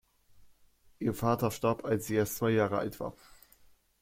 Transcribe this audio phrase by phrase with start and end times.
[0.97, 3.13] Ihr Vater starb, als sie erst zwei Jahre alt war.